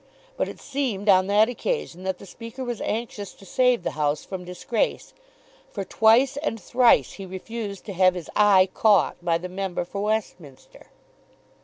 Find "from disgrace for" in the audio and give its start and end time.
4.25-5.83